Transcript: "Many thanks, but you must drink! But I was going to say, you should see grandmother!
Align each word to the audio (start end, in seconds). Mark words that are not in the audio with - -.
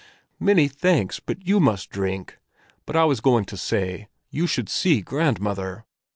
"Many 0.39 0.67
thanks, 0.67 1.19
but 1.19 1.45
you 1.47 1.59
must 1.59 1.91
drink! 1.91 2.39
But 2.87 2.95
I 2.95 3.05
was 3.05 3.21
going 3.21 3.45
to 3.45 3.55
say, 3.55 4.07
you 4.31 4.47
should 4.47 4.67
see 4.67 5.01
grandmother! 5.01 5.85